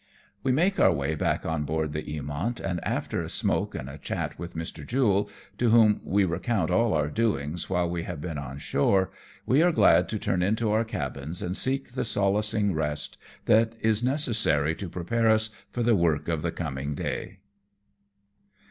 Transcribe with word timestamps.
We 0.41 0.51
make 0.51 0.79
our 0.79 0.91
way 0.91 1.13
back 1.13 1.45
on 1.45 1.63
board 1.63 1.91
the 1.91 2.01
Eamont, 2.01 2.59
and, 2.59 2.83
after 2.83 3.21
a 3.21 3.29
smoke 3.29 3.75
and 3.75 3.87
a 3.87 3.99
chat 3.99 4.39
with 4.39 4.55
Mr. 4.55 4.83
Jule, 4.83 5.29
to 5.59 5.69
whom 5.69 6.01
we 6.03 6.25
recount 6.25 6.71
all 6.71 6.95
our 6.95 7.07
doings 7.07 7.69
while 7.69 7.87
we 7.87 8.01
have 8.01 8.19
been 8.19 8.39
on 8.39 8.57
shore, 8.57 9.11
we 9.45 9.61
are 9.61 9.71
glad 9.71 10.09
to 10.09 10.17
turn 10.17 10.41
into 10.41 10.71
our 10.71 10.83
cabins 10.85 11.43
and 11.43 11.55
seek 11.55 11.91
the 11.91 12.03
solacing 12.03 12.73
rest 12.73 13.19
that 13.45 13.75
is 13.79 14.01
necessary 14.03 14.73
to 14.73 14.89
prepare 14.89 15.29
us 15.29 15.51
for 15.69 15.83
the 15.83 15.95
work 15.95 16.27
of 16.27 16.41
the 16.41 16.51
coming 16.51 16.95
day. 16.95 17.37